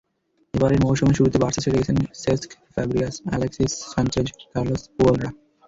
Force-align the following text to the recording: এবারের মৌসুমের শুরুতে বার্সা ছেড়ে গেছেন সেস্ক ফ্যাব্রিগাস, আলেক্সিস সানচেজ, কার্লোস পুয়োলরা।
এবারের 0.53 0.83
মৌসুমের 0.83 1.17
শুরুতে 1.17 1.37
বার্সা 1.39 1.63
ছেড়ে 1.63 1.79
গেছেন 1.79 1.97
সেস্ক 2.21 2.49
ফ্যাব্রিগাস, 2.73 3.15
আলেক্সিস 3.33 3.71
সানচেজ, 3.91 4.27
কার্লোস 4.51 4.81
পুয়োলরা। 4.95 5.29